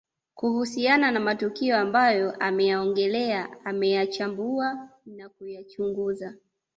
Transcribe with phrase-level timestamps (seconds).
[0.35, 6.33] Kuhusiana na matukio ambayo ameyaongelea ameyachambua na kuyachunguza